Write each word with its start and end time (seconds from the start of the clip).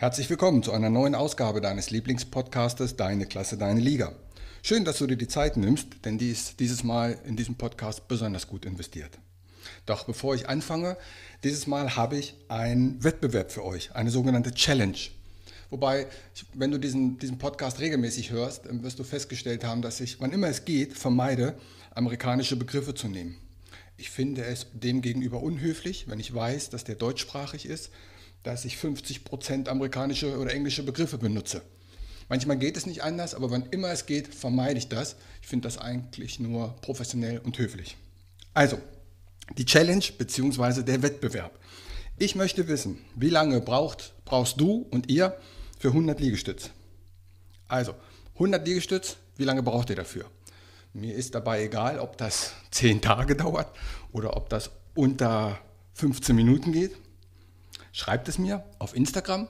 Herzlich 0.00 0.30
willkommen 0.30 0.62
zu 0.62 0.72
einer 0.72 0.88
neuen 0.88 1.14
Ausgabe 1.14 1.60
deines 1.60 1.90
Lieblingspodcastes 1.90 2.96
Deine 2.96 3.26
Klasse, 3.26 3.58
deine 3.58 3.80
Liga. 3.80 4.14
Schön, 4.62 4.86
dass 4.86 4.96
du 4.96 5.06
dir 5.06 5.18
die 5.18 5.28
Zeit 5.28 5.58
nimmst, 5.58 5.88
denn 6.06 6.16
die 6.16 6.30
ist 6.30 6.58
dieses 6.58 6.82
Mal 6.84 7.18
in 7.26 7.36
diesem 7.36 7.56
Podcast 7.56 8.08
besonders 8.08 8.46
gut 8.46 8.64
investiert. 8.64 9.18
Doch 9.84 10.04
bevor 10.04 10.34
ich 10.34 10.48
anfange, 10.48 10.96
dieses 11.44 11.66
Mal 11.66 11.96
habe 11.96 12.16
ich 12.16 12.34
einen 12.48 13.04
Wettbewerb 13.04 13.52
für 13.52 13.62
euch, 13.62 13.94
eine 13.94 14.10
sogenannte 14.10 14.54
Challenge. 14.54 14.96
Wobei, 15.68 16.06
wenn 16.54 16.70
du 16.70 16.78
diesen, 16.78 17.18
diesen 17.18 17.36
Podcast 17.36 17.78
regelmäßig 17.78 18.30
hörst, 18.30 18.62
wirst 18.82 18.98
du 18.98 19.04
festgestellt 19.04 19.64
haben, 19.64 19.82
dass 19.82 20.00
ich, 20.00 20.18
wann 20.18 20.32
immer 20.32 20.48
es 20.48 20.64
geht, 20.64 20.96
vermeide, 20.96 21.56
amerikanische 21.90 22.56
Begriffe 22.56 22.94
zu 22.94 23.08
nehmen. 23.08 23.36
Ich 23.98 24.08
finde 24.08 24.44
es 24.44 24.66
demgegenüber 24.72 25.42
unhöflich, 25.42 26.08
wenn 26.08 26.20
ich 26.20 26.34
weiß, 26.34 26.70
dass 26.70 26.84
der 26.84 26.94
deutschsprachig 26.94 27.66
ist 27.66 27.90
dass 28.42 28.64
ich 28.64 28.76
50 28.76 29.24
Prozent 29.24 29.68
amerikanische 29.68 30.38
oder 30.38 30.52
englische 30.52 30.82
Begriffe 30.82 31.18
benutze. 31.18 31.62
Manchmal 32.28 32.58
geht 32.58 32.76
es 32.76 32.86
nicht 32.86 33.02
anders, 33.02 33.34
aber 33.34 33.50
wann 33.50 33.66
immer 33.70 33.88
es 33.88 34.06
geht, 34.06 34.32
vermeide 34.32 34.78
ich 34.78 34.88
das. 34.88 35.16
Ich 35.42 35.48
finde 35.48 35.66
das 35.66 35.78
eigentlich 35.78 36.38
nur 36.38 36.76
professionell 36.80 37.38
und 37.38 37.58
höflich. 37.58 37.96
Also, 38.54 38.78
die 39.58 39.64
Challenge 39.64 40.04
bzw. 40.16 40.82
der 40.82 41.02
Wettbewerb. 41.02 41.58
Ich 42.18 42.36
möchte 42.36 42.68
wissen, 42.68 42.98
wie 43.16 43.30
lange 43.30 43.60
braucht, 43.60 44.12
brauchst 44.24 44.60
du 44.60 44.86
und 44.90 45.10
ihr 45.10 45.36
für 45.78 45.88
100 45.88 46.20
Liegestütz? 46.20 46.70
Also, 47.66 47.94
100 48.34 48.66
Liegestütz, 48.66 49.16
wie 49.36 49.44
lange 49.44 49.62
braucht 49.62 49.90
ihr 49.90 49.96
dafür? 49.96 50.26
Mir 50.92 51.14
ist 51.14 51.34
dabei 51.34 51.64
egal, 51.64 51.98
ob 51.98 52.16
das 52.16 52.52
10 52.70 53.00
Tage 53.00 53.36
dauert 53.44 53.74
oder 54.12 54.36
ob 54.36 54.48
das 54.50 54.70
unter 54.94 55.58
15 55.94 56.36
Minuten 56.36 56.72
geht. 56.72 56.96
Schreibt 57.92 58.28
es 58.28 58.38
mir 58.38 58.64
auf 58.78 58.94
Instagram. 58.94 59.48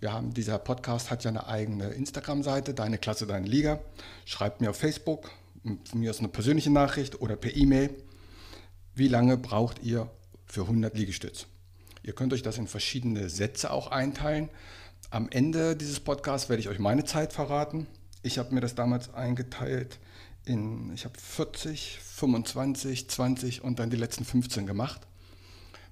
Wir 0.00 0.12
haben, 0.12 0.34
dieser 0.34 0.58
Podcast 0.58 1.12
hat 1.12 1.22
ja 1.22 1.30
eine 1.30 1.46
eigene 1.46 1.90
Instagram-Seite, 1.90 2.74
Deine 2.74 2.98
Klasse, 2.98 3.26
Deine 3.26 3.46
Liga. 3.46 3.78
Schreibt 4.24 4.60
mir 4.60 4.70
auf 4.70 4.76
Facebook, 4.76 5.30
von 5.62 6.00
mir 6.00 6.10
aus 6.10 6.18
eine 6.18 6.28
persönliche 6.28 6.70
Nachricht 6.70 7.20
oder 7.20 7.36
per 7.36 7.56
E-Mail. 7.56 7.90
Wie 8.94 9.06
lange 9.06 9.36
braucht 9.36 9.80
ihr 9.84 10.10
für 10.46 10.62
100 10.62 10.96
Liegestütz? 10.96 11.46
Ihr 12.02 12.14
könnt 12.14 12.32
euch 12.32 12.42
das 12.42 12.58
in 12.58 12.66
verschiedene 12.66 13.28
Sätze 13.28 13.70
auch 13.70 13.92
einteilen. 13.92 14.48
Am 15.10 15.28
Ende 15.30 15.76
dieses 15.76 16.00
Podcasts 16.00 16.48
werde 16.48 16.60
ich 16.60 16.68
euch 16.68 16.80
meine 16.80 17.04
Zeit 17.04 17.32
verraten. 17.32 17.86
Ich 18.22 18.38
habe 18.38 18.52
mir 18.54 18.60
das 18.60 18.74
damals 18.74 19.14
eingeteilt 19.14 20.00
in, 20.44 20.92
ich 20.94 21.04
habe 21.04 21.16
40, 21.16 22.00
25, 22.02 23.08
20 23.08 23.62
und 23.62 23.78
dann 23.78 23.90
die 23.90 23.96
letzten 23.96 24.24
15 24.24 24.66
gemacht. 24.66 25.02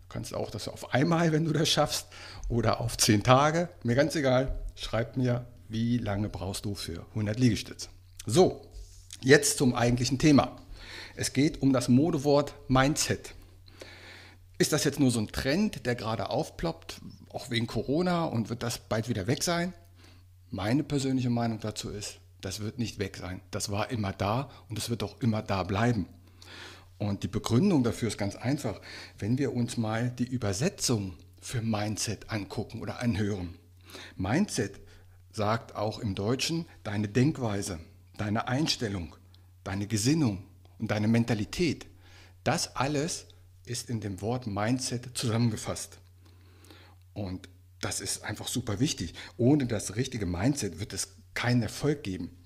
Du 0.08 0.12
kannst 0.12 0.34
auch 0.34 0.50
das 0.50 0.68
auf 0.68 0.94
einmal, 0.94 1.32
wenn 1.32 1.44
du 1.44 1.52
das 1.52 1.68
schaffst, 1.68 2.06
oder 2.48 2.80
auf 2.80 2.96
10 2.96 3.24
Tage. 3.24 3.68
Mir 3.82 3.96
ganz 3.96 4.14
egal. 4.14 4.56
Schreib 4.76 5.16
mir, 5.16 5.46
wie 5.68 5.98
lange 5.98 6.28
brauchst 6.28 6.64
du 6.64 6.74
für 6.74 7.04
100 7.10 7.38
Liegestütze. 7.38 7.88
So, 8.24 8.62
jetzt 9.20 9.58
zum 9.58 9.74
eigentlichen 9.74 10.18
Thema. 10.18 10.56
Es 11.16 11.32
geht 11.32 11.60
um 11.62 11.72
das 11.72 11.88
Modewort 11.88 12.54
Mindset. 12.68 13.34
Ist 14.58 14.72
das 14.72 14.84
jetzt 14.84 15.00
nur 15.00 15.10
so 15.10 15.18
ein 15.18 15.28
Trend, 15.28 15.86
der 15.86 15.96
gerade 15.96 16.30
aufploppt, 16.30 17.00
auch 17.30 17.50
wegen 17.50 17.66
Corona 17.66 18.24
und 18.27 18.48
wird 18.48 18.62
das 18.62 18.78
bald 18.78 19.08
wieder 19.08 19.27
weg 19.27 19.42
sein? 19.42 19.74
Meine 20.50 20.84
persönliche 20.84 21.30
Meinung 21.30 21.58
dazu 21.60 21.90
ist, 21.90 22.18
das 22.40 22.60
wird 22.60 22.78
nicht 22.78 22.98
weg 22.98 23.16
sein. 23.16 23.40
Das 23.50 23.70
war 23.70 23.90
immer 23.90 24.12
da 24.12 24.50
und 24.68 24.78
es 24.78 24.88
wird 24.88 25.02
auch 25.02 25.20
immer 25.20 25.42
da 25.42 25.64
bleiben. 25.64 26.06
Und 26.98 27.22
die 27.22 27.28
Begründung 27.28 27.84
dafür 27.84 28.08
ist 28.08 28.19
ganz 28.19 28.36
einfach. 28.36 28.80
Wenn 29.19 29.39
wir 29.39 29.55
uns 29.55 29.77
mal 29.77 30.11
die 30.11 30.25
Übersetzung 30.25 31.14
für 31.41 31.62
Mindset 31.62 32.30
angucken 32.30 32.80
oder 32.80 33.00
anhören. 33.00 33.55
Mindset 34.16 34.80
sagt 35.30 35.77
auch 35.77 35.98
im 35.98 36.14
Deutschen 36.14 36.67
deine 36.83 37.08
Denkweise, 37.08 37.79
deine 38.17 38.48
Einstellung, 38.48 39.14
deine 39.62 39.86
Gesinnung 39.86 40.42
und 40.79 40.90
deine 40.90 41.08
Mentalität. 41.08 41.86
Das 42.42 42.74
alles 42.74 43.27
ist 43.64 43.90
in 43.90 44.01
dem 44.01 44.20
Wort 44.23 44.46
Mindset 44.46 45.17
zusammengefasst. 45.17 45.98
Und 47.13 47.48
das 47.80 48.01
ist 48.01 48.24
einfach 48.24 48.48
super 48.48 48.80
wichtig. 48.80 49.14
Ohne 49.36 49.67
das 49.67 49.96
richtige 49.96 50.27
Mindset 50.27 50.80
wird 50.80 50.92
es 50.92 51.08
keinen 51.34 51.63
Erfolg 51.63 52.02
geben. 52.02 52.36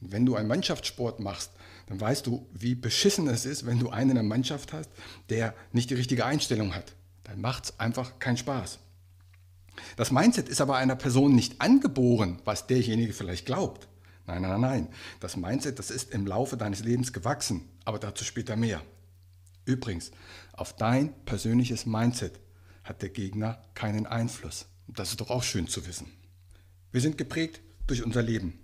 Und 0.00 0.12
wenn 0.12 0.26
du 0.26 0.36
einen 0.36 0.48
Mannschaftssport 0.48 1.20
machst, 1.20 1.52
dann 1.86 2.00
weißt 2.00 2.26
du, 2.26 2.46
wie 2.52 2.74
beschissen 2.74 3.28
es 3.28 3.44
ist, 3.44 3.66
wenn 3.66 3.78
du 3.78 3.90
einen 3.90 4.10
in 4.10 4.16
der 4.16 4.24
Mannschaft 4.24 4.72
hast, 4.72 4.90
der 5.28 5.54
nicht 5.72 5.90
die 5.90 5.94
richtige 5.94 6.24
Einstellung 6.24 6.74
hat. 6.74 6.94
Dann 7.24 7.40
macht 7.40 7.64
es 7.64 7.80
einfach 7.80 8.18
keinen 8.18 8.36
Spaß. 8.36 8.78
Das 9.96 10.10
Mindset 10.10 10.48
ist 10.48 10.60
aber 10.60 10.76
einer 10.76 10.96
Person 10.96 11.34
nicht 11.34 11.60
angeboren, 11.60 12.40
was 12.44 12.66
derjenige 12.66 13.12
vielleicht 13.12 13.46
glaubt. 13.46 13.88
Nein, 14.26 14.42
nein, 14.42 14.60
nein. 14.60 14.88
Das 15.20 15.36
Mindset, 15.36 15.78
das 15.78 15.90
ist 15.90 16.12
im 16.12 16.26
Laufe 16.26 16.56
deines 16.56 16.80
Lebens 16.80 17.12
gewachsen, 17.12 17.68
aber 17.84 17.98
dazu 17.98 18.24
später 18.24 18.56
mehr. 18.56 18.82
Übrigens, 19.66 20.12
auf 20.52 20.76
dein 20.76 21.12
persönliches 21.24 21.86
Mindset 21.86 22.40
hat 22.84 23.02
der 23.02 23.08
Gegner 23.08 23.62
keinen 23.74 24.06
Einfluss. 24.06 24.66
Das 24.86 25.10
ist 25.10 25.20
doch 25.20 25.30
auch 25.30 25.42
schön 25.42 25.68
zu 25.68 25.86
wissen. 25.86 26.06
Wir 26.92 27.00
sind 27.00 27.18
geprägt 27.18 27.60
durch 27.86 28.04
unser 28.04 28.22
Leben. 28.22 28.58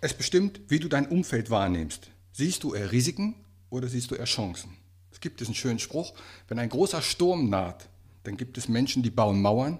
Es 0.00 0.14
bestimmt, 0.14 0.60
wie 0.68 0.78
du 0.78 0.88
dein 0.88 1.06
Umfeld 1.06 1.50
wahrnimmst. 1.50 2.10
Siehst 2.34 2.64
du 2.64 2.72
eher 2.72 2.92
Risiken 2.92 3.34
oder 3.68 3.88
siehst 3.88 4.10
du 4.10 4.14
eher 4.14 4.24
Chancen? 4.24 4.70
Es 5.10 5.20
gibt 5.20 5.40
diesen 5.40 5.54
schönen 5.54 5.78
Spruch, 5.78 6.14
wenn 6.48 6.58
ein 6.58 6.70
großer 6.70 7.02
Sturm 7.02 7.50
naht, 7.50 7.90
dann 8.24 8.38
gibt 8.38 8.56
es 8.56 8.68
Menschen, 8.68 9.02
die 9.02 9.10
bauen 9.10 9.42
Mauern 9.42 9.78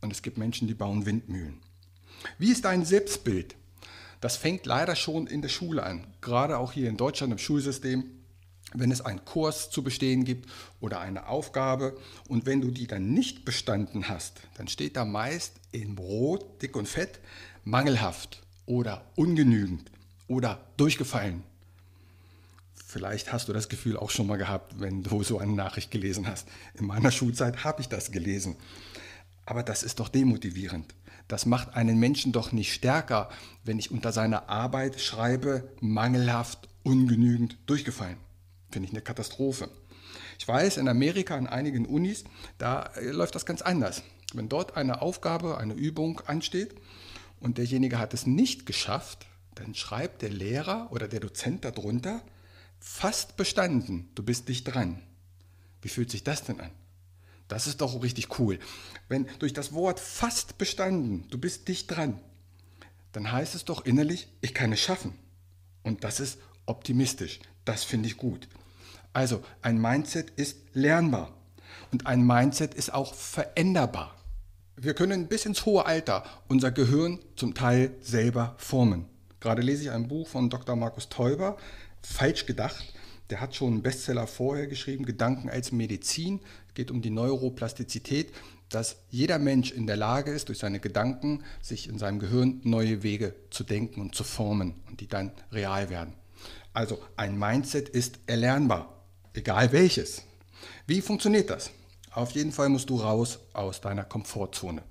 und 0.00 0.10
es 0.10 0.20
gibt 0.20 0.36
Menschen, 0.36 0.66
die 0.66 0.74
bauen 0.74 1.06
Windmühlen. 1.06 1.60
Wie 2.36 2.50
ist 2.50 2.64
dein 2.64 2.84
Selbstbild? 2.84 3.54
Das 4.20 4.36
fängt 4.36 4.66
leider 4.66 4.96
schon 4.96 5.28
in 5.28 5.40
der 5.40 5.50
Schule 5.50 5.84
an, 5.84 6.04
gerade 6.20 6.58
auch 6.58 6.72
hier 6.72 6.88
in 6.88 6.96
Deutschland 6.96 7.32
im 7.32 7.38
Schulsystem, 7.38 8.10
wenn 8.72 8.90
es 8.90 9.00
einen 9.00 9.24
Kurs 9.24 9.70
zu 9.70 9.84
bestehen 9.84 10.24
gibt 10.24 10.50
oder 10.80 10.98
eine 10.98 11.28
Aufgabe 11.28 11.96
und 12.26 12.44
wenn 12.44 12.60
du 12.60 12.72
die 12.72 12.88
dann 12.88 13.14
nicht 13.14 13.44
bestanden 13.44 14.08
hast, 14.08 14.40
dann 14.56 14.66
steht 14.66 14.96
da 14.96 15.04
meist 15.04 15.60
in 15.70 15.96
Rot, 15.96 16.60
dick 16.60 16.74
und 16.74 16.88
fett, 16.88 17.20
mangelhaft 17.62 18.42
oder 18.66 19.12
ungenügend 19.14 19.92
oder 20.26 20.60
durchgefallen 20.76 21.44
Vielleicht 22.94 23.32
hast 23.32 23.48
du 23.48 23.52
das 23.52 23.68
Gefühl 23.68 23.96
auch 23.96 24.10
schon 24.10 24.28
mal 24.28 24.36
gehabt, 24.36 24.78
wenn 24.78 25.02
du 25.02 25.24
so 25.24 25.40
eine 25.40 25.52
Nachricht 25.52 25.90
gelesen 25.90 26.28
hast. 26.28 26.46
In 26.74 26.86
meiner 26.86 27.10
Schulzeit 27.10 27.64
habe 27.64 27.80
ich 27.80 27.88
das 27.88 28.12
gelesen. 28.12 28.54
Aber 29.46 29.64
das 29.64 29.82
ist 29.82 29.98
doch 29.98 30.08
demotivierend. 30.08 30.94
Das 31.26 31.44
macht 31.44 31.74
einen 31.74 31.98
Menschen 31.98 32.30
doch 32.30 32.52
nicht 32.52 32.72
stärker, 32.72 33.30
wenn 33.64 33.80
ich 33.80 33.90
unter 33.90 34.12
seiner 34.12 34.48
Arbeit 34.48 35.00
schreibe, 35.00 35.72
mangelhaft, 35.80 36.68
ungenügend, 36.84 37.58
durchgefallen. 37.66 38.18
Finde 38.70 38.86
ich 38.86 38.92
eine 38.92 39.02
Katastrophe. 39.02 39.70
Ich 40.38 40.46
weiß, 40.46 40.76
in 40.76 40.86
Amerika, 40.86 41.34
an 41.34 41.48
einigen 41.48 41.86
Unis, 41.86 42.22
da 42.58 42.92
äh, 42.94 43.10
läuft 43.10 43.34
das 43.34 43.44
ganz 43.44 43.60
anders. 43.60 44.04
Wenn 44.34 44.48
dort 44.48 44.76
eine 44.76 45.02
Aufgabe, 45.02 45.58
eine 45.58 45.74
Übung 45.74 46.20
ansteht 46.26 46.76
und 47.40 47.58
derjenige 47.58 47.98
hat 47.98 48.14
es 48.14 48.24
nicht 48.24 48.66
geschafft, 48.66 49.26
dann 49.56 49.74
schreibt 49.74 50.22
der 50.22 50.30
Lehrer 50.30 50.86
oder 50.92 51.08
der 51.08 51.18
Dozent 51.18 51.64
darunter, 51.64 52.22
Fast 52.86 53.38
bestanden, 53.38 54.10
du 54.14 54.22
bist 54.22 54.46
dicht 54.46 54.72
dran. 54.72 55.00
Wie 55.80 55.88
fühlt 55.88 56.10
sich 56.10 56.22
das 56.22 56.44
denn 56.44 56.60
an? 56.60 56.70
Das 57.48 57.66
ist 57.66 57.80
doch 57.80 58.00
richtig 58.02 58.38
cool. 58.38 58.58
Wenn 59.08 59.26
durch 59.38 59.54
das 59.54 59.72
Wort 59.72 59.98
fast 59.98 60.58
bestanden, 60.58 61.26
du 61.30 61.38
bist 61.38 61.66
dicht 61.66 61.90
dran, 61.90 62.20
dann 63.12 63.32
heißt 63.32 63.54
es 63.54 63.64
doch 63.64 63.86
innerlich, 63.86 64.28
ich 64.42 64.52
kann 64.52 64.70
es 64.70 64.80
schaffen. 64.80 65.14
Und 65.82 66.04
das 66.04 66.20
ist 66.20 66.38
optimistisch. 66.66 67.40
Das 67.64 67.84
finde 67.84 68.06
ich 68.06 68.18
gut. 68.18 68.48
Also 69.14 69.42
ein 69.62 69.80
Mindset 69.80 70.30
ist 70.36 70.58
lernbar 70.74 71.32
und 71.90 72.06
ein 72.06 72.24
Mindset 72.24 72.74
ist 72.74 72.92
auch 72.92 73.14
veränderbar. 73.14 74.14
Wir 74.76 74.92
können 74.92 75.26
bis 75.26 75.46
ins 75.46 75.64
hohe 75.64 75.86
Alter 75.86 76.22
unser 76.48 76.70
Gehirn 76.70 77.18
zum 77.34 77.54
Teil 77.54 77.94
selber 78.02 78.54
formen. 78.58 79.06
Gerade 79.40 79.62
lese 79.62 79.84
ich 79.84 79.90
ein 79.90 80.08
Buch 80.08 80.28
von 80.28 80.48
Dr. 80.48 80.74
Markus 80.74 81.10
Teuber, 81.10 81.58
falsch 82.04 82.46
gedacht. 82.46 82.92
Der 83.30 83.40
hat 83.40 83.54
schon 83.54 83.72
einen 83.72 83.82
Bestseller 83.82 84.26
vorher 84.26 84.66
geschrieben, 84.66 85.06
Gedanken 85.06 85.48
als 85.48 85.72
Medizin. 85.72 86.40
Es 86.68 86.74
geht 86.74 86.90
um 86.90 87.00
die 87.00 87.10
Neuroplastizität, 87.10 88.32
dass 88.68 88.96
jeder 89.10 89.38
Mensch 89.38 89.70
in 89.70 89.86
der 89.86 89.96
Lage 89.96 90.32
ist, 90.32 90.48
durch 90.48 90.58
seine 90.58 90.80
Gedanken 90.80 91.42
sich 91.62 91.88
in 91.88 91.98
seinem 91.98 92.18
Gehirn 92.18 92.60
neue 92.64 93.02
Wege 93.02 93.34
zu 93.50 93.64
denken 93.64 94.00
und 94.00 94.14
zu 94.14 94.24
formen 94.24 94.74
und 94.88 95.00
die 95.00 95.08
dann 95.08 95.32
real 95.52 95.90
werden. 95.90 96.14
Also 96.72 96.98
ein 97.16 97.38
Mindset 97.38 97.88
ist 97.88 98.18
erlernbar, 98.26 99.04
egal 99.32 99.72
welches. 99.72 100.22
Wie 100.86 101.00
funktioniert 101.00 101.50
das? 101.50 101.70
Auf 102.10 102.32
jeden 102.32 102.52
Fall 102.52 102.68
musst 102.68 102.90
du 102.90 102.96
raus 102.96 103.38
aus 103.52 103.80
deiner 103.80 104.04
Komfortzone. 104.04 104.82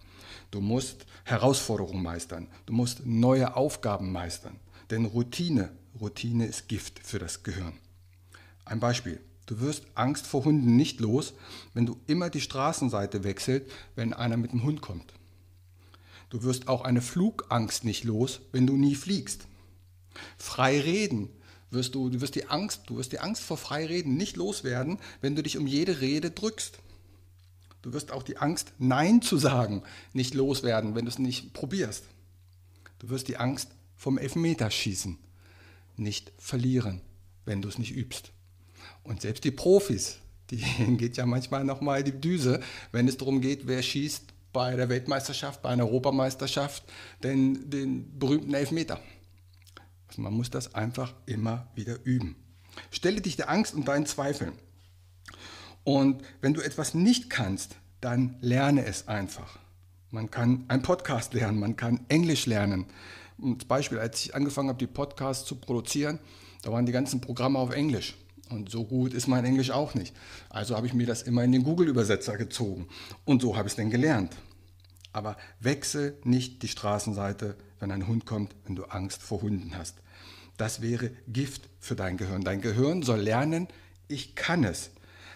Du 0.51 0.61
musst 0.61 1.05
Herausforderungen 1.23 2.03
meistern. 2.03 2.47
Du 2.65 2.73
musst 2.73 3.05
neue 3.05 3.55
Aufgaben 3.55 4.11
meistern. 4.11 4.59
Denn 4.89 5.05
Routine 5.05 5.71
Routine 5.99 6.47
ist 6.47 6.67
Gift 6.67 6.99
für 7.03 7.19
das 7.19 7.43
Gehirn. 7.43 7.73
Ein 8.65 8.79
Beispiel. 8.79 9.21
Du 9.45 9.59
wirst 9.59 9.83
Angst 9.93 10.25
vor 10.25 10.45
Hunden 10.45 10.75
nicht 10.75 10.99
los, 10.99 11.33
wenn 11.73 11.85
du 11.85 11.99
immer 12.07 12.29
die 12.29 12.41
Straßenseite 12.41 13.23
wechselst, 13.23 13.69
wenn 13.95 14.13
einer 14.13 14.37
mit 14.37 14.53
dem 14.53 14.63
Hund 14.63 14.81
kommt. 14.81 15.13
Du 16.29 16.43
wirst 16.43 16.67
auch 16.67 16.81
eine 16.81 17.01
Flugangst 17.01 17.83
nicht 17.83 18.05
los, 18.05 18.39
wenn 18.51 18.65
du 18.65 18.75
nie 18.75 18.95
fliegst. 18.95 19.47
Frei 20.37 20.79
reden 20.79 21.29
wirst 21.69 21.93
du, 21.93 22.09
du 22.09 22.21
wirst 22.21 22.35
die 22.35 22.49
Angst, 22.49 22.83
du 22.87 22.97
wirst 22.97 23.11
die 23.11 23.19
Angst 23.19 23.43
vor 23.43 23.57
Freireden 23.57 24.15
nicht 24.15 24.37
loswerden, 24.37 24.99
wenn 25.21 25.35
du 25.35 25.43
dich 25.43 25.57
um 25.57 25.67
jede 25.67 26.01
Rede 26.01 26.31
drückst. 26.31 26.79
Du 27.81 27.93
wirst 27.93 28.11
auch 28.11 28.23
die 28.23 28.37
Angst, 28.37 28.73
Nein 28.79 29.21
zu 29.21 29.37
sagen, 29.37 29.83
nicht 30.13 30.33
loswerden, 30.33 30.95
wenn 30.95 31.05
du 31.05 31.11
es 31.11 31.19
nicht 31.19 31.53
probierst. 31.53 32.05
Du 32.99 33.09
wirst 33.09 33.27
die 33.27 33.37
Angst 33.37 33.69
vom 34.03 34.17
Elfmeterschießen 34.17 35.17
nicht 35.95 36.33
verlieren, 36.37 36.99
wenn 37.45 37.61
du 37.61 37.69
es 37.69 37.77
nicht 37.77 37.95
übst. 37.95 38.33
Und 39.01 39.21
selbst 39.21 39.45
die 39.45 39.51
Profis, 39.51 40.17
denen 40.51 40.97
geht 40.97 41.15
ja 41.15 41.25
manchmal 41.25 41.63
nochmal 41.63 42.03
die 42.03 42.11
Düse, 42.11 42.59
wenn 42.91 43.07
es 43.07 43.15
darum 43.15 43.39
geht, 43.39 43.65
wer 43.65 43.81
schießt 43.81 44.25
bei 44.51 44.75
der 44.75 44.89
Weltmeisterschaft, 44.89 45.61
bei 45.61 45.69
einer 45.69 45.85
Europameisterschaft, 45.85 46.83
den, 47.23 47.69
den 47.69 48.19
berühmten 48.19 48.53
Elfmeter. 48.53 48.99
Also 50.09 50.21
man 50.21 50.33
muss 50.33 50.49
das 50.49 50.75
einfach 50.75 51.13
immer 51.25 51.71
wieder 51.73 51.97
üben. 52.03 52.35
Stelle 52.91 53.21
dich 53.21 53.37
der 53.37 53.49
Angst 53.49 53.73
und 53.73 53.87
deinen 53.87 54.05
Zweifeln. 54.05 54.51
Und 55.85 56.23
wenn 56.41 56.53
du 56.53 56.59
etwas 56.59 56.93
nicht 56.93 57.29
kannst, 57.29 57.77
dann 58.01 58.35
lerne 58.41 58.85
es 58.85 59.07
einfach. 59.07 59.59
Man 60.11 60.29
kann 60.29 60.65
einen 60.67 60.81
Podcast 60.81 61.33
lernen, 61.33 61.57
man 61.57 61.77
kann 61.77 62.01
Englisch 62.09 62.47
lernen. 62.47 62.87
Zum 63.39 63.57
Beispiel, 63.67 63.99
als 63.99 64.23
ich 64.23 64.35
angefangen 64.35 64.69
habe, 64.69 64.79
die 64.79 64.87
Podcasts 64.87 65.45
zu 65.45 65.55
produzieren, 65.55 66.19
da 66.61 66.71
waren 66.71 66.85
die 66.85 66.91
ganzen 66.91 67.21
Programme 67.21 67.59
auf 67.59 67.71
Englisch. 67.71 68.15
Und 68.49 68.69
so 68.69 68.83
gut 68.83 69.13
ist 69.13 69.27
mein 69.27 69.45
Englisch 69.45 69.71
auch 69.71 69.95
nicht. 69.95 70.15
Also 70.49 70.75
habe 70.75 70.87
ich 70.87 70.93
mir 70.93 71.07
das 71.07 71.23
immer 71.23 71.43
in 71.43 71.51
den 71.51 71.63
Google-Übersetzer 71.63 72.37
gezogen. 72.37 72.87
Und 73.25 73.41
so 73.41 73.55
habe 73.55 73.67
ich 73.67 73.73
es 73.73 73.77
dann 73.77 73.89
gelernt. 73.89 74.35
Aber 75.11 75.37
wechsel 75.59 76.17
nicht 76.23 76.61
die 76.61 76.67
Straßenseite, 76.67 77.55
wenn 77.79 77.91
ein 77.91 78.07
Hund 78.07 78.25
kommt, 78.25 78.55
wenn 78.65 78.75
du 78.75 78.85
Angst 78.85 79.21
vor 79.21 79.41
Hunden 79.41 79.77
hast. 79.77 79.97
Das 80.57 80.81
wäre 80.81 81.11
Gift 81.27 81.69
für 81.79 81.95
dein 81.95 82.17
Gehirn. 82.17 82.43
Dein 82.43 82.61
Gehirn 82.61 83.01
soll 83.01 83.19
lernen, 83.19 83.67
ich 84.07 84.35
kann 84.35 84.63
es. 84.63 84.91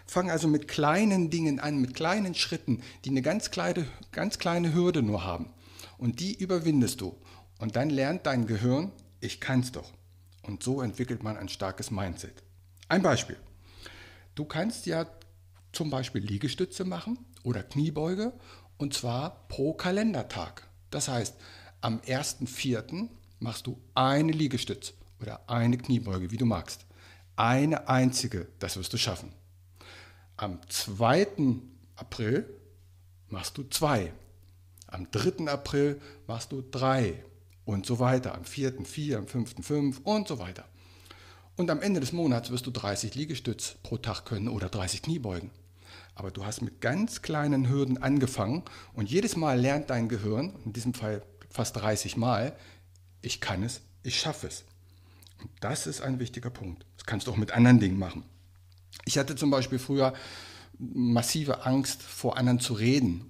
Fang 0.05 0.31
also 0.31 0.47
mit 0.47 0.67
kleinen 0.67 1.29
Dingen 1.29 1.59
an, 1.59 1.81
mit 1.81 1.93
kleinen 1.93 2.35
Schritten, 2.35 2.81
die 3.03 3.09
eine 3.09 3.21
ganz 3.21 3.51
kleine, 3.51 3.85
ganz 4.11 4.39
kleine 4.39 4.73
Hürde 4.73 5.01
nur 5.01 5.23
haben. 5.23 5.49
Und 5.97 6.19
die 6.19 6.35
überwindest 6.35 7.01
du. 7.01 7.15
Und 7.59 7.75
dann 7.75 7.89
lernt 7.89 8.25
dein 8.25 8.45
Gehirn, 8.45 8.91
ich 9.19 9.39
kann 9.39 9.61
es 9.61 9.71
doch. 9.71 9.91
Und 10.43 10.63
so 10.63 10.81
entwickelt 10.81 11.23
man 11.23 11.37
ein 11.37 11.49
starkes 11.49 11.91
Mindset. 11.91 12.43
Ein 12.87 13.01
Beispiel. 13.01 13.37
Du 14.35 14.45
kannst 14.45 14.85
ja 14.85 15.07
zum 15.71 15.89
Beispiel 15.89 16.23
Liegestütze 16.23 16.85
machen 16.85 17.19
oder 17.43 17.63
Kniebeuge 17.63 18.33
und 18.77 18.93
zwar 18.93 19.47
pro 19.47 19.73
Kalendertag. 19.73 20.67
Das 20.89 21.07
heißt, 21.07 21.35
am 21.81 21.99
1.4. 21.99 23.09
machst 23.39 23.67
du 23.67 23.79
eine 23.93 24.31
Liegestütze 24.31 24.93
oder 25.19 25.49
eine 25.49 25.77
Kniebeuge, 25.77 26.31
wie 26.31 26.37
du 26.37 26.45
magst. 26.45 26.85
Eine 27.35 27.87
einzige, 27.89 28.47
das 28.59 28.77
wirst 28.77 28.93
du 28.93 28.97
schaffen. 28.97 29.33
Am 30.37 30.59
2. 30.69 31.27
April 31.95 32.47
machst 33.29 33.57
du 33.57 33.63
zwei. 33.63 34.13
Am 34.87 35.09
3. 35.11 35.47
April 35.51 35.99
machst 36.27 36.51
du 36.51 36.61
drei 36.61 37.23
und 37.67 37.85
so 37.85 37.99
weiter. 37.99 38.33
Am 38.33 38.45
4. 38.45 38.85
vier, 38.85 39.17
am 39.17 39.27
5. 39.27 39.55
fünf 39.61 39.99
und 40.03 40.27
so 40.27 40.39
weiter. 40.39 40.65
Und 41.57 41.69
am 41.69 41.81
Ende 41.81 41.99
des 41.99 42.13
Monats 42.13 42.49
wirst 42.49 42.65
du 42.65 42.71
30 42.71 43.13
Liegestütz 43.15 43.75
pro 43.83 43.97
Tag 43.97 44.25
können 44.25 44.47
oder 44.47 44.69
30 44.69 45.01
Kniebeugen. 45.01 45.51
Aber 46.15 46.31
du 46.31 46.45
hast 46.45 46.61
mit 46.61 46.81
ganz 46.81 47.21
kleinen 47.21 47.67
Hürden 47.69 48.01
angefangen 48.01 48.63
und 48.93 49.11
jedes 49.11 49.35
Mal 49.35 49.59
lernt 49.59 49.89
dein 49.89 50.07
Gehirn, 50.07 50.53
in 50.65 50.73
diesem 50.73 50.93
Fall 50.93 51.21
fast 51.49 51.75
30 51.75 52.15
Mal, 52.15 52.55
ich 53.21 53.41
kann 53.41 53.63
es, 53.63 53.81
ich 54.01 54.19
schaffe 54.19 54.47
es. 54.47 54.63
Und 55.41 55.49
das 55.59 55.87
ist 55.87 56.01
ein 56.01 56.19
wichtiger 56.19 56.49
Punkt. 56.49 56.85
Das 56.95 57.05
kannst 57.05 57.27
du 57.27 57.31
auch 57.31 57.37
mit 57.37 57.51
anderen 57.51 57.79
Dingen 57.79 57.99
machen. 57.99 58.23
Ich 59.05 59.17
hatte 59.17 59.35
zum 59.35 59.51
Beispiel 59.51 59.77
früher 59.77 60.13
massive 60.79 61.65
Angst, 61.65 62.01
vor 62.01 62.37
anderen 62.37 62.59
zu 62.59 62.73
reden. 62.73 63.25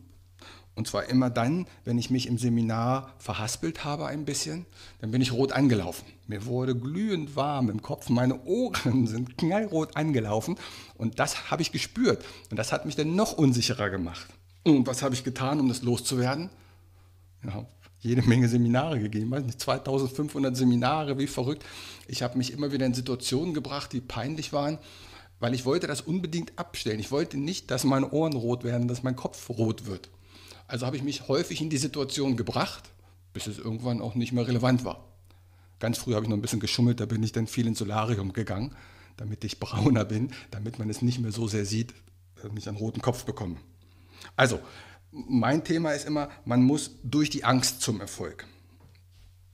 Und 0.77 0.87
zwar 0.87 1.09
immer 1.09 1.31
dann, 1.31 1.65
wenn 1.85 1.97
ich 1.97 2.11
mich 2.11 2.27
im 2.27 2.37
Seminar 2.37 3.11
verhaspelt 3.17 3.83
habe 3.83 4.05
ein 4.05 4.25
bisschen, 4.25 4.67
dann 5.01 5.09
bin 5.09 5.23
ich 5.23 5.33
rot 5.33 5.51
angelaufen. 5.51 6.05
Mir 6.27 6.45
wurde 6.45 6.75
glühend 6.75 7.35
warm 7.35 7.71
im 7.71 7.81
Kopf, 7.81 8.09
meine 8.09 8.43
Ohren 8.43 9.07
sind 9.07 9.39
knallrot 9.39 9.97
angelaufen 9.97 10.55
und 10.93 11.17
das 11.17 11.49
habe 11.49 11.63
ich 11.63 11.71
gespürt. 11.71 12.23
Und 12.51 12.57
das 12.57 12.71
hat 12.71 12.85
mich 12.85 12.95
dann 12.95 13.15
noch 13.15 13.33
unsicherer 13.33 13.89
gemacht. 13.89 14.27
Und 14.65 14.85
was 14.85 15.01
habe 15.01 15.15
ich 15.15 15.23
getan, 15.23 15.59
um 15.59 15.67
das 15.67 15.81
loszuwerden? 15.81 16.51
Ja, 17.43 17.65
jede 18.01 18.21
Menge 18.21 18.47
Seminare 18.47 18.99
gegeben, 18.99 19.31
weiß 19.31 19.45
nicht, 19.45 19.59
2500 19.59 20.55
Seminare, 20.55 21.17
wie 21.17 21.25
verrückt. 21.25 21.65
Ich 22.07 22.21
habe 22.21 22.37
mich 22.37 22.53
immer 22.53 22.71
wieder 22.71 22.85
in 22.85 22.93
Situationen 22.93 23.55
gebracht, 23.55 23.93
die 23.93 24.01
peinlich 24.01 24.53
waren, 24.53 24.77
weil 25.39 25.55
ich 25.55 25.65
wollte 25.65 25.87
das 25.87 26.01
unbedingt 26.01 26.59
abstellen. 26.59 26.99
Ich 26.99 27.09
wollte 27.09 27.39
nicht, 27.39 27.71
dass 27.71 27.83
meine 27.83 28.11
Ohren 28.11 28.33
rot 28.33 28.63
werden, 28.63 28.87
dass 28.87 29.01
mein 29.01 29.15
Kopf 29.15 29.49
rot 29.49 29.87
wird. 29.87 30.11
Also 30.67 30.85
habe 30.85 30.97
ich 30.97 31.03
mich 31.03 31.27
häufig 31.27 31.61
in 31.61 31.69
die 31.69 31.77
Situation 31.77 32.35
gebracht, 32.35 32.89
bis 33.33 33.47
es 33.47 33.57
irgendwann 33.57 34.01
auch 34.01 34.15
nicht 34.15 34.33
mehr 34.33 34.47
relevant 34.47 34.83
war. 34.83 35.07
Ganz 35.79 35.97
früh 35.97 36.13
habe 36.13 36.25
ich 36.25 36.29
noch 36.29 36.37
ein 36.37 36.41
bisschen 36.41 36.59
geschummelt, 36.59 36.99
da 36.99 37.05
bin 37.05 37.23
ich 37.23 37.31
dann 37.31 37.47
viel 37.47 37.67
ins 37.67 37.79
Solarium 37.79 38.33
gegangen, 38.33 38.75
damit 39.15 39.43
ich 39.43 39.59
brauner 39.59 40.05
bin, 40.05 40.31
damit 40.51 40.79
man 40.79 40.89
es 40.89 41.01
nicht 41.01 41.19
mehr 41.19 41.31
so 41.31 41.47
sehr 41.47 41.65
sieht, 41.65 41.93
dass 42.35 42.51
ich 42.55 42.67
einen 42.67 42.77
roten 42.77 43.01
Kopf 43.01 43.25
bekomme. 43.25 43.57
Also, 44.35 44.59
mein 45.11 45.63
Thema 45.63 45.91
ist 45.91 46.05
immer, 46.05 46.29
man 46.45 46.63
muss 46.63 46.91
durch 47.03 47.29
die 47.29 47.43
Angst 47.43 47.81
zum 47.81 48.01
Erfolg. 48.01 48.45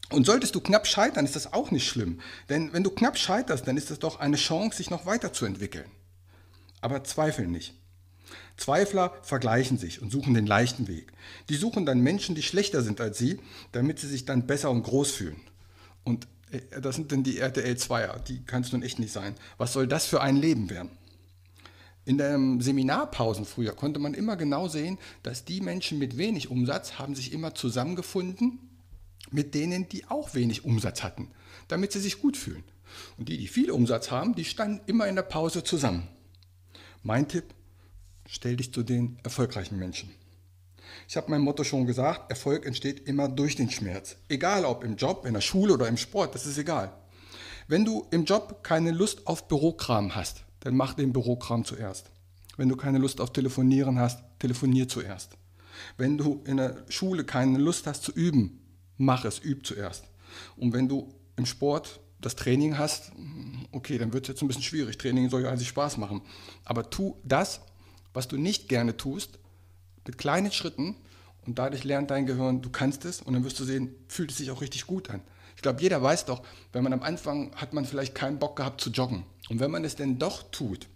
Und 0.09 0.25
solltest 0.25 0.55
du 0.55 0.61
knapp 0.61 0.87
scheitern, 0.87 1.25
ist 1.25 1.35
das 1.35 1.53
auch 1.53 1.71
nicht 1.71 1.87
schlimm. 1.87 2.19
Denn 2.49 2.71
wenn 2.73 2.83
du 2.83 2.91
knapp 2.91 3.17
scheiterst, 3.17 3.67
dann 3.67 3.77
ist 3.77 3.89
das 3.89 3.99
doch 3.99 4.19
eine 4.19 4.37
Chance, 4.37 4.77
sich 4.77 4.89
noch 4.89 5.05
weiterzuentwickeln. 5.05 5.89
Aber 6.81 7.03
zweifel 7.03 7.47
nicht. 7.47 7.73
Zweifler 8.57 9.13
vergleichen 9.21 9.77
sich 9.77 10.01
und 10.01 10.11
suchen 10.11 10.33
den 10.33 10.45
leichten 10.45 10.87
Weg. 10.87 11.11
Die 11.49 11.55
suchen 11.55 11.85
dann 11.85 11.99
Menschen, 11.99 12.35
die 12.35 12.43
schlechter 12.43 12.81
sind 12.81 13.01
als 13.01 13.17
sie, 13.17 13.39
damit 13.71 13.99
sie 13.99 14.07
sich 14.07 14.25
dann 14.25 14.47
besser 14.47 14.69
und 14.71 14.83
groß 14.83 15.11
fühlen. 15.11 15.41
Und 16.03 16.27
äh, 16.51 16.81
das 16.81 16.95
sind 16.95 17.11
dann 17.11 17.23
die 17.23 17.39
RTL 17.39 17.75
2er, 17.75 18.19
die 18.19 18.43
kannst 18.45 18.73
du 18.73 18.77
echt 18.77 18.99
nicht 18.99 19.13
sein. 19.13 19.35
Was 19.57 19.73
soll 19.73 19.87
das 19.87 20.05
für 20.05 20.21
ein 20.21 20.35
Leben 20.35 20.69
werden? 20.69 20.91
In 22.05 22.17
den 22.17 22.59
Seminarpausen 22.59 23.45
früher 23.45 23.73
konnte 23.73 23.99
man 23.99 24.13
immer 24.13 24.35
genau 24.35 24.67
sehen, 24.67 24.97
dass 25.23 25.45
die 25.45 25.61
Menschen 25.61 25.99
mit 25.99 26.17
wenig 26.17 26.49
Umsatz 26.49 26.99
haben 26.99 27.15
sich 27.15 27.31
immer 27.31 27.55
zusammengefunden 27.55 28.59
mit 29.31 29.55
denen, 29.55 29.89
die 29.89 30.05
auch 30.07 30.35
wenig 30.35 30.65
Umsatz 30.65 31.01
hatten, 31.01 31.31
damit 31.67 31.91
sie 31.91 31.99
sich 31.99 32.21
gut 32.21 32.37
fühlen. 32.37 32.63
Und 33.17 33.29
die, 33.29 33.37
die 33.37 33.47
viel 33.47 33.71
Umsatz 33.71 34.11
haben, 34.11 34.35
die 34.35 34.45
standen 34.45 34.81
immer 34.85 35.07
in 35.07 35.15
der 35.15 35.23
Pause 35.23 35.63
zusammen. 35.63 36.07
Mein 37.01 37.27
Tipp, 37.27 37.45
stell 38.27 38.55
dich 38.55 38.73
zu 38.73 38.83
den 38.83 39.17
erfolgreichen 39.23 39.77
Menschen. 39.77 40.11
Ich 41.07 41.17
habe 41.17 41.31
mein 41.31 41.41
Motto 41.41 41.63
schon 41.63 41.85
gesagt, 41.85 42.29
Erfolg 42.29 42.65
entsteht 42.65 43.07
immer 43.07 43.27
durch 43.27 43.55
den 43.55 43.69
Schmerz. 43.69 44.15
Egal 44.29 44.65
ob 44.65 44.83
im 44.83 44.95
Job, 44.95 45.25
in 45.25 45.33
der 45.33 45.41
Schule 45.41 45.73
oder 45.73 45.87
im 45.87 45.97
Sport, 45.97 46.35
das 46.35 46.45
ist 46.45 46.57
egal. 46.57 46.93
Wenn 47.67 47.85
du 47.85 48.05
im 48.11 48.25
Job 48.25 48.63
keine 48.63 48.91
Lust 48.91 49.25
auf 49.27 49.47
Bürokram 49.47 50.15
hast, 50.15 50.43
dann 50.59 50.75
mach 50.75 50.93
den 50.93 51.13
Bürokram 51.13 51.65
zuerst. 51.65 52.09
Wenn 52.57 52.69
du 52.69 52.75
keine 52.75 52.99
Lust 52.99 53.19
auf 53.19 53.33
Telefonieren 53.33 53.99
hast, 53.99 54.23
telefonier 54.39 54.87
zuerst. 54.87 55.37
Wenn 55.97 56.17
du 56.17 56.43
in 56.45 56.57
der 56.57 56.85
Schule 56.89 57.23
keine 57.23 57.57
Lust 57.57 57.87
hast 57.87 58.03
zu 58.03 58.11
üben, 58.11 58.61
mach 58.97 59.25
es, 59.25 59.43
üb 59.43 59.65
zuerst. 59.65 60.05
Und 60.55 60.73
wenn 60.73 60.87
du 60.87 61.13
im 61.35 61.45
Sport 61.45 61.99
das 62.21 62.35
Training 62.35 62.77
hast, 62.77 63.11
okay, 63.71 63.97
dann 63.97 64.13
wird 64.13 64.25
es 64.25 64.29
jetzt 64.29 64.41
ein 64.41 64.47
bisschen 64.47 64.63
schwierig. 64.63 64.97
Training 64.97 65.29
soll 65.29 65.43
ja 65.43 65.49
eigentlich 65.49 65.67
Spaß 65.67 65.97
machen. 65.97 66.21
Aber 66.63 66.89
tu 66.89 67.17
das, 67.23 67.61
was 68.13 68.27
du 68.27 68.37
nicht 68.37 68.69
gerne 68.69 68.97
tust, 68.97 69.39
mit 70.05 70.17
kleinen 70.17 70.51
Schritten 70.51 70.95
und 71.45 71.59
dadurch 71.59 71.83
lernt 71.83 72.11
dein 72.11 72.25
Gehirn, 72.25 72.61
du 72.61 72.69
kannst 72.69 73.05
es 73.05 73.21
und 73.21 73.33
dann 73.33 73.43
wirst 73.43 73.59
du 73.59 73.65
sehen, 73.65 73.93
fühlt 74.07 74.31
es 74.31 74.37
sich 74.37 74.51
auch 74.51 74.61
richtig 74.61 74.87
gut 74.87 75.09
an. 75.09 75.21
Ich 75.55 75.61
glaube, 75.61 75.81
jeder 75.81 76.01
weiß 76.01 76.25
doch, 76.25 76.43
wenn 76.71 76.83
man 76.83 76.93
am 76.93 77.03
Anfang 77.03 77.53
hat 77.55 77.73
man 77.73 77.85
vielleicht 77.85 78.15
keinen 78.15 78.39
Bock 78.39 78.55
gehabt 78.55 78.81
zu 78.81 78.89
joggen. 78.89 79.23
Und 79.49 79.59
wenn 79.59 79.71
man 79.71 79.85
es 79.85 79.95
denn 79.95 80.19
doch 80.19 80.43
tut 80.51 80.87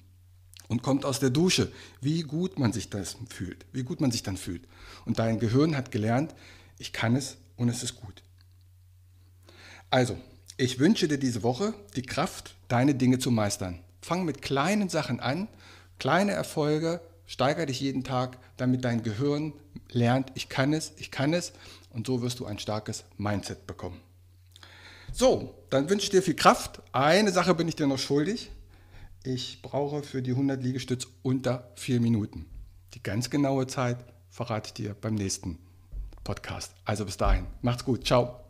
und 0.67 0.81
kommt 0.81 1.05
aus 1.05 1.19
der 1.19 1.29
Dusche, 1.29 1.71
wie 2.01 2.23
gut 2.23 2.59
man 2.59 2.73
sich 2.73 2.89
das 2.89 3.17
fühlt, 3.29 3.65
wie 3.71 3.83
gut 3.83 4.01
man 4.01 4.11
sich 4.11 4.23
dann 4.23 4.37
fühlt. 4.37 4.67
Und 5.05 5.19
dein 5.19 5.39
Gehirn 5.39 5.77
hat 5.77 5.91
gelernt, 5.91 6.33
ich 6.77 6.91
kann 6.91 7.15
es 7.15 7.37
und 7.55 7.69
es 7.69 7.83
ist 7.83 7.95
gut. 7.95 8.23
Also, 9.89 10.17
ich 10.57 10.79
wünsche 10.79 11.07
dir 11.07 11.17
diese 11.17 11.43
Woche 11.43 11.73
die 11.95 12.01
Kraft, 12.01 12.55
deine 12.67 12.95
Dinge 12.95 13.19
zu 13.19 13.31
meistern. 13.31 13.79
Fang 14.01 14.25
mit 14.25 14.41
kleinen 14.41 14.89
Sachen 14.89 15.19
an, 15.19 15.47
kleine 15.99 16.31
Erfolge, 16.31 17.01
steiger 17.25 17.65
dich 17.65 17.79
jeden 17.79 18.03
Tag, 18.03 18.37
damit 18.57 18.85
dein 18.85 19.03
Gehirn 19.03 19.53
lernt, 19.89 20.31
ich 20.35 20.49
kann 20.49 20.73
es, 20.73 20.93
ich 20.97 21.11
kann 21.11 21.33
es 21.33 21.53
und 21.91 22.07
so 22.07 22.21
wirst 22.21 22.39
du 22.39 22.45
ein 22.45 22.59
starkes 22.59 23.03
Mindset 23.17 23.67
bekommen. 23.67 23.99
So, 25.13 25.55
dann 25.69 25.89
wünsche 25.89 26.05
ich 26.05 26.09
dir 26.09 26.21
viel 26.21 26.35
Kraft. 26.35 26.81
Eine 26.91 27.31
Sache 27.31 27.55
bin 27.55 27.67
ich 27.67 27.75
dir 27.75 27.87
noch 27.87 27.97
schuldig. 27.97 28.51
Ich 29.23 29.61
brauche 29.61 30.03
für 30.03 30.21
die 30.21 30.31
100 30.31 30.61
Liegestütz 30.61 31.07
unter 31.23 31.71
vier 31.75 31.99
Minuten. 31.99 32.45
Die 32.93 33.03
ganz 33.03 33.29
genaue 33.29 33.67
Zeit 33.67 33.97
verrate 34.29 34.67
ich 34.67 34.73
dir 34.73 34.93
beim 34.93 35.15
nächsten 35.15 35.57
Podcast. 36.23 36.73
Also 36.85 37.05
bis 37.05 37.17
dahin, 37.17 37.47
macht's 37.61 37.83
gut, 37.83 38.05
ciao. 38.05 38.46